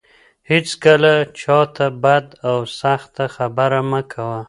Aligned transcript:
هيڅکله 0.49 1.13
چا 1.39 1.59
ته 1.75 1.85
بده 2.03 2.33
او 2.49 2.57
سخته 2.79 3.23
خبره 3.35 3.81
مه 3.91 4.01
کوه. 4.11 4.39